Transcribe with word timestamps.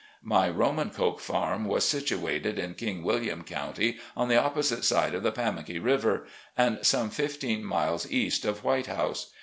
My 0.23 0.49
"Romancoke" 0.49 1.19
farm 1.19 1.65
was 1.65 1.85
situated 1.87 2.57
in 2.57 2.73
King 2.73 3.03
William 3.03 3.43
County, 3.43 3.99
on 4.17 4.29
the 4.29 4.41
opposite 4.41 4.83
side 4.83 5.13
of 5.13 5.21
the 5.21 5.31
Pamimkey 5.31 5.77
River, 5.77 6.25
and 6.57 6.79
some 6.83 7.11
fifteen 7.11 7.63
miles 7.63 8.11
east 8.11 8.43
of 8.43 8.63
"White 8.63 8.87
House." 8.87 9.29